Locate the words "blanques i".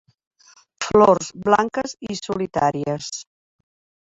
1.49-2.17